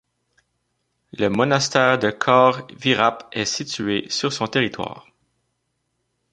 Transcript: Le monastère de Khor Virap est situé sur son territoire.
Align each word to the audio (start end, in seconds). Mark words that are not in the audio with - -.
Le 1.13 1.29
monastère 1.29 1.99
de 1.99 2.09
Khor 2.09 2.65
Virap 2.75 3.27
est 3.33 3.45
situé 3.45 4.09
sur 4.09 4.33
son 4.33 4.47
territoire. 4.47 5.05